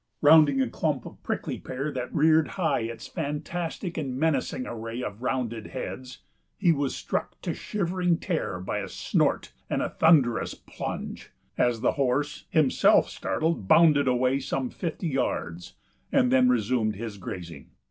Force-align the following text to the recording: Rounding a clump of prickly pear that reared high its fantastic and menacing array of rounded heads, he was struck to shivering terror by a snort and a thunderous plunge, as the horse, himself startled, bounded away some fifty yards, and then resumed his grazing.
Rounding 0.19 0.59
a 0.63 0.67
clump 0.67 1.05
of 1.05 1.21
prickly 1.21 1.59
pear 1.59 1.91
that 1.91 2.11
reared 2.11 2.47
high 2.57 2.79
its 2.79 3.05
fantastic 3.05 3.99
and 3.99 4.17
menacing 4.17 4.65
array 4.65 5.03
of 5.03 5.21
rounded 5.21 5.67
heads, 5.67 6.23
he 6.57 6.71
was 6.71 6.95
struck 6.95 7.39
to 7.41 7.53
shivering 7.53 8.17
terror 8.17 8.59
by 8.59 8.79
a 8.79 8.89
snort 8.89 9.53
and 9.69 9.79
a 9.79 9.89
thunderous 9.91 10.55
plunge, 10.55 11.29
as 11.55 11.81
the 11.81 11.91
horse, 11.91 12.45
himself 12.49 13.09
startled, 13.11 13.67
bounded 13.67 14.07
away 14.07 14.39
some 14.39 14.71
fifty 14.71 15.07
yards, 15.09 15.75
and 16.11 16.31
then 16.31 16.49
resumed 16.49 16.95
his 16.95 17.17
grazing. 17.19 17.69